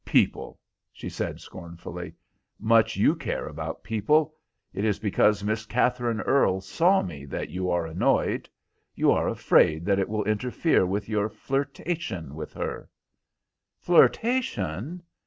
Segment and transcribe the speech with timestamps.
[0.03, 0.59] "People!"
[0.91, 2.15] she said, scornfully.
[2.59, 4.33] "Much you care about people.
[4.73, 8.49] It is because Miss Katherine Earle saw me that you are annoyed.
[8.95, 12.89] You are afraid that it will interfere with your flirtation with her."
[13.77, 15.03] "Flirtation?"